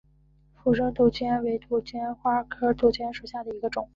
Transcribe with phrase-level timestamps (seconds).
[0.55, 3.87] 附生杜鹃为杜鹃花科杜鹃属下的一个种。